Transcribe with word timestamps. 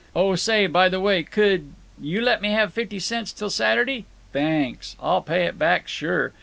Oh 0.15 0.33
say, 0.33 0.65
by 0.65 0.89
the 0.89 0.99
way, 0.99 1.21
could. 1.21 1.73
you 2.01 2.21
let 2.21 2.41
me 2.41 2.49
have 2.53 2.73
fifty 2.73 2.97
cents 2.97 3.31
till 3.31 3.51
Saturday? 3.51 4.05
Thanks. 4.33 4.95
I'll 4.99 5.21
pay 5.21 5.45
it 5.45 5.59
back 5.59 5.87
sure. 5.87 6.33